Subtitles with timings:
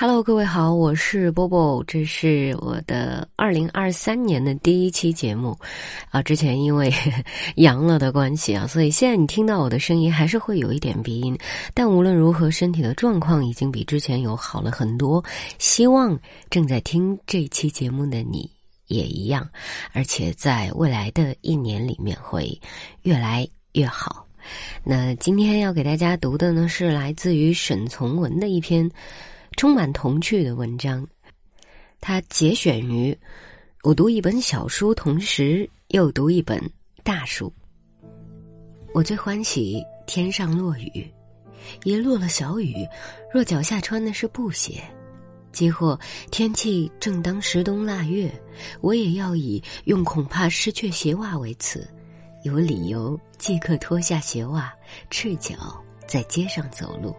[0.00, 5.54] Hello，各位好，我是波波，这是我的二零二三年的第一期节目
[6.08, 6.22] 啊。
[6.22, 6.90] 之前因为
[7.56, 11.36] 阳了的关系啊，所以现在你听到我的声音还是会有一点鼻音，
[11.74, 15.22] 但无论如何，身体的状况已经比之前有好了很多。
[15.58, 18.50] 希望正在听这期节目的你
[18.86, 19.46] 也一样，
[19.92, 22.58] 而且在未来的一年里面会
[23.02, 24.26] 越来越好。
[24.82, 28.90] 那今天要给大家读的呢，是来自于沈从文的一篇。
[29.56, 31.06] 充满童趣的文章，
[32.00, 33.16] 它节选于
[33.82, 36.58] 我读一本小书，同时又读一本
[37.02, 37.52] 大书。
[38.94, 41.08] 我最欢喜天上落雨，
[41.84, 42.86] 一落了小雨，
[43.32, 44.82] 若脚下穿的是布鞋，
[45.52, 45.98] 即或
[46.30, 48.32] 天气正当十冬腊月，
[48.80, 51.86] 我也要以用恐怕失却鞋袜为辞，
[52.44, 54.72] 有理由即刻脱下鞋袜，
[55.10, 55.54] 赤脚
[56.06, 57.14] 在街上走路。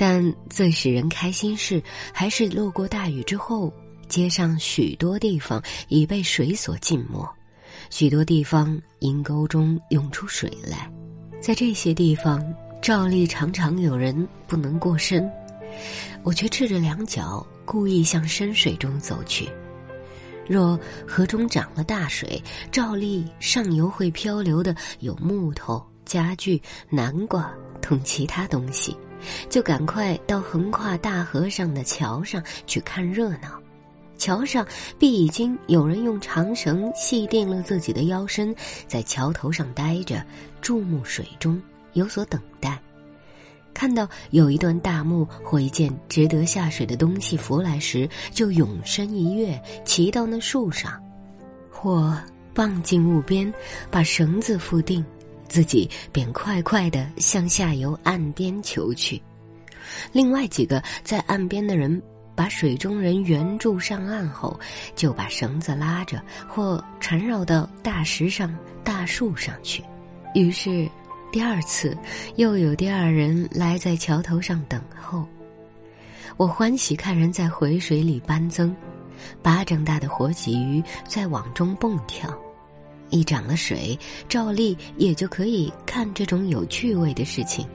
[0.00, 3.72] 但最使人开心是，还是落过大雨之后，
[4.08, 7.28] 街上许多地方已被水所浸没，
[7.90, 10.88] 许多地方阴沟中涌出水来，
[11.40, 12.40] 在这些地方，
[12.80, 15.28] 照例常常有人不能过身，
[16.22, 19.48] 我却赤着两脚，故意向深水中走去。
[20.46, 28.96] 若河中涨了大水，照例上游会漂流的有木头、家具、南瓜同其他东西。
[29.48, 33.60] 就赶快到横跨大河上的桥上去看热闹，
[34.16, 34.66] 桥上
[34.98, 38.54] 必已经有人用长绳系定了自己的腰身，
[38.86, 40.24] 在桥头上待着，
[40.60, 41.60] 注目水中，
[41.92, 42.78] 有所等待。
[43.74, 51.00] 看到有一段大木或一件值得下水的东西浮来时，就永身一跃，骑到那树上，
[51.70, 52.20] 或
[52.52, 53.54] 傍进木边，
[53.88, 55.04] 把绳子缚定。
[55.48, 59.20] 自己便快快的向下游岸边求去，
[60.12, 62.00] 另外几个在岸边的人
[62.34, 64.58] 把水中人援助上岸后，
[64.94, 69.82] 就把绳子拉着或缠绕到大石上、大树上去。
[70.34, 70.88] 于是，
[71.32, 71.96] 第二次
[72.36, 75.26] 又有第二人来在桥头上等候。
[76.36, 78.74] 我欢喜看人在回水里搬增，
[79.42, 82.32] 巴掌大的活鲫鱼在网中蹦跳。
[83.10, 83.98] 一涨了水，
[84.28, 87.66] 照例也就可以看这种有趣味的事情。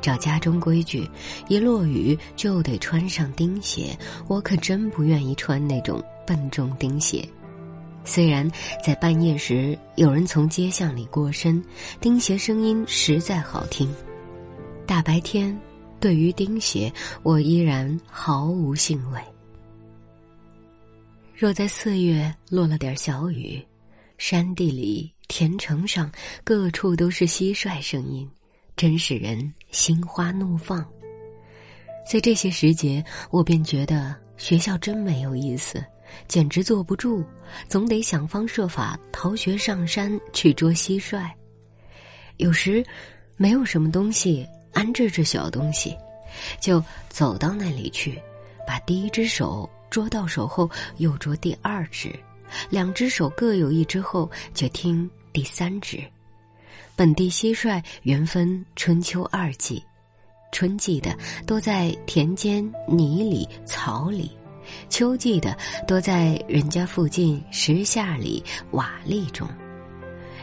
[0.00, 1.08] 照家中规矩，
[1.48, 3.96] 一落雨就得穿上钉鞋。
[4.28, 7.26] 我可真不愿意穿那种笨重钉鞋。
[8.04, 8.46] 虽然
[8.84, 11.64] 在半夜时有人从街巷里过身，
[12.02, 13.90] 钉鞋声音实在好听。
[14.86, 15.58] 大白天，
[15.98, 19.18] 对于钉鞋，我依然毫无兴味。
[21.34, 23.64] 若在四月落了点小雨。
[24.16, 26.10] 山地里、田城上，
[26.42, 28.28] 各处都是蟋蟀声音，
[28.76, 30.84] 真使人心花怒放。
[32.06, 35.84] 在这些时节，我便觉得学校真没有意思，
[36.28, 37.24] 简直坐不住，
[37.68, 41.30] 总得想方设法逃学上山去捉蟋蟀。
[42.36, 42.84] 有时，
[43.36, 45.96] 没有什么东西安置这小东西，
[46.60, 48.20] 就走到那里去，
[48.66, 52.14] 把第一只手捉到手后，又捉第二只。
[52.70, 56.02] 两只手各有一只后，就听第三只。
[56.96, 59.82] 本地蟋蟀原分春秋二季，
[60.52, 61.16] 春季的
[61.46, 64.30] 多在田间泥里草里，
[64.88, 65.56] 秋季的
[65.86, 69.48] 多在人家附近石下里瓦砾中。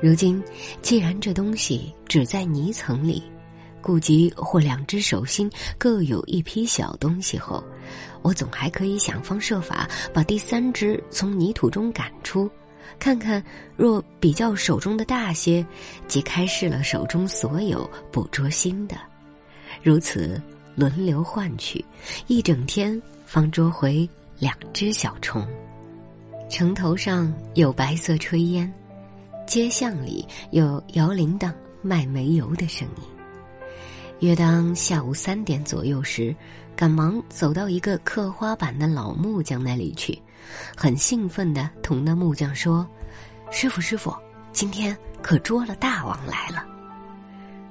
[0.00, 0.42] 如今
[0.82, 3.22] 既然这东西只在泥层里，
[3.80, 7.64] 故及或两只手心各有一批小东西后。
[8.22, 12.50] 我总还可以想方设法把第三只从泥土中赶出，
[12.98, 13.42] 看看
[13.76, 15.64] 若比较手中的大些，
[16.08, 18.96] 即开示了手中所有捕捉新的，
[19.82, 20.40] 如此
[20.74, 21.84] 轮流换取，
[22.26, 24.08] 一整天方捉回
[24.38, 25.46] 两只小虫。
[26.48, 28.72] 城头上有白色炊烟，
[29.46, 31.52] 街巷里有摇铃铛
[31.82, 33.15] 卖煤油的声音。
[34.20, 36.34] 约当下午三点左右时。
[36.76, 40.20] 赶忙走到一个刻花板的老木匠那里去，
[40.76, 42.86] 很兴奋地同那木匠说
[43.50, 44.14] ：“师傅，师傅，
[44.52, 46.62] 今天可捉了大王来了。”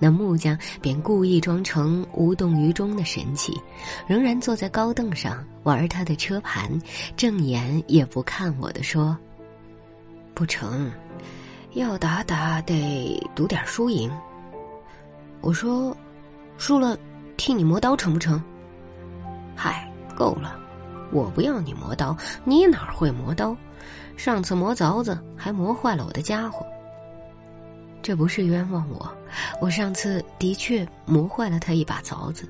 [0.00, 3.52] 那木匠便故意装成无动于衷的神气，
[4.06, 6.66] 仍然坐在高凳上玩他的车盘，
[7.18, 9.14] 正眼也不看我的说
[10.32, 10.90] ：“不成，
[11.74, 14.10] 要打打得赌点输赢。”
[15.42, 15.94] 我说
[16.58, 16.96] ：“输了，
[17.36, 18.42] 替你磨刀成不成？”
[19.56, 20.58] 嗨，够了！
[21.12, 23.56] 我不要你磨刀，你哪会磨刀？
[24.16, 26.66] 上次磨凿子还磨坏了我的家伙。
[28.02, 29.12] 这不是冤枉我，
[29.60, 32.48] 我上次的确磨坏了他一把凿子，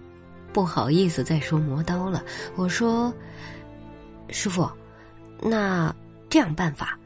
[0.52, 2.22] 不好意思再说磨刀了。
[2.56, 3.12] 我说
[4.30, 4.70] ：“师傅，
[5.40, 5.94] 那
[6.28, 6.98] 这样办法，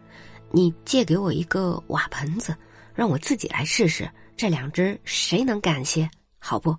[0.51, 2.55] 你借给我一个瓦盆子，
[2.95, 6.09] 让我自己来试试，这两只谁能干些，
[6.39, 6.77] 好不？”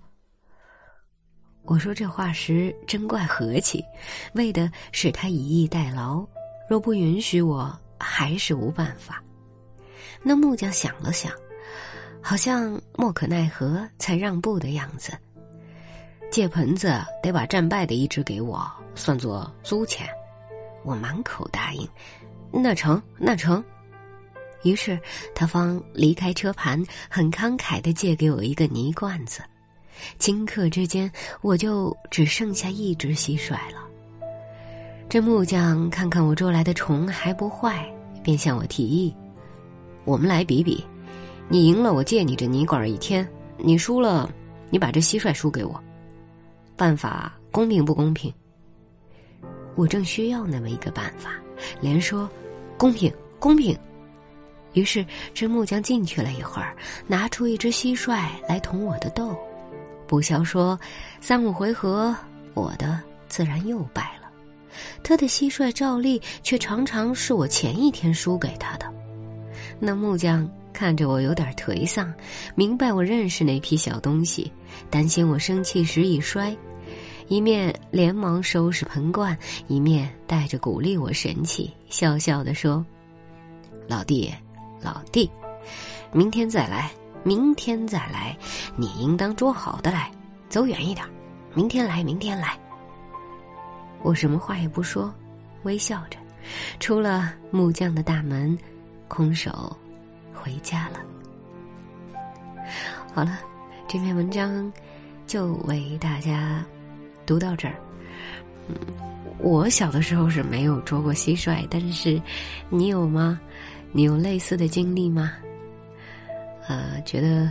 [1.64, 3.84] 我说这话时真怪和气，
[4.34, 6.26] 为的是他以逸待劳。
[6.68, 9.22] 若不允许我，还是无办法。
[10.22, 11.32] 那木匠想了想，
[12.20, 15.12] 好像莫可奈何才让步的样子。
[16.30, 20.08] 借盆子得把战败的一只给我，算作租钱。
[20.82, 21.88] 我满口答应，
[22.50, 23.62] 那成，那成。
[24.62, 24.98] 于是
[25.34, 29.42] 他方离开车盘，很慷慨的借给我一个泥罐子。
[30.18, 31.10] 顷刻之间，
[31.40, 33.80] 我就只剩下一只蟋蟀了。
[35.08, 37.86] 这木匠看看我捉来的虫还不坏，
[38.22, 39.14] 便向我提议
[40.04, 40.82] ：“我们来比比，
[41.48, 43.24] 你赢了，我借你这泥管一天；
[43.58, 44.32] 你输了，
[44.70, 45.78] 你把这蟋蟀输给我。
[46.76, 48.32] 办法公平不公平？”
[49.76, 51.30] 我正需要那么一个办法，
[51.80, 52.28] 连说
[52.76, 53.78] ：“公平，公平。”
[54.72, 55.04] 于是
[55.34, 56.74] 这木匠进去了一会儿，
[57.06, 59.36] 拿出一只蟋蟀来捅我的豆。
[60.12, 60.78] 不消说，
[61.22, 62.14] 三五回合，
[62.52, 64.30] 我的自然又败了。
[65.02, 68.84] 他的蟋蟀照例却常常是我前一天输给他的。
[69.80, 72.12] 那木匠看着我有点颓丧，
[72.54, 74.52] 明白我认识那批小东西，
[74.90, 76.54] 担心我生气时一摔，
[77.28, 79.34] 一面连忙收拾盆罐，
[79.66, 82.84] 一面带着鼓励我神气，笑笑的说
[83.88, 84.30] ：“老弟，
[84.82, 85.30] 老弟，
[86.12, 86.90] 明天再来。”
[87.24, 88.36] 明天再来，
[88.76, 90.10] 你应当捉好的来，
[90.48, 91.06] 走远一点。
[91.54, 92.58] 明天来，明天来。
[94.02, 95.12] 我什么话也不说，
[95.62, 96.18] 微笑着，
[96.80, 98.58] 出了木匠的大门，
[99.06, 99.76] 空手
[100.34, 100.98] 回家了。
[103.14, 103.38] 好了，
[103.86, 104.72] 这篇文章
[105.26, 106.64] 就为大家
[107.24, 107.74] 读到这儿。
[108.68, 108.74] 嗯，
[109.38, 112.20] 我小的时候是没有捉过蟋蟀，但是
[112.68, 113.38] 你有吗？
[113.92, 115.32] 你有类似的经历吗？
[116.68, 117.50] 呃，觉得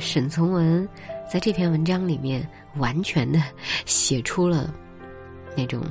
[0.00, 0.88] 沈从文
[1.30, 2.46] 在这篇文章里面
[2.76, 3.40] 完全的
[3.86, 4.74] 写出了
[5.56, 5.84] 那种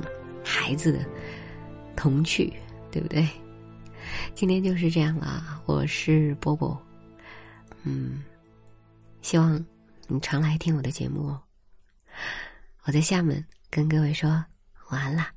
[0.44, 1.04] 孩子的
[1.96, 2.52] 童趣，
[2.90, 3.26] 对不对？
[4.34, 6.80] 今天就是这样了，我是波波，
[7.84, 8.22] 嗯，
[9.22, 9.64] 希望
[10.08, 11.40] 你常来听我的节目哦。
[12.84, 14.28] 我在厦门跟各位说
[14.90, 15.32] 晚安啦。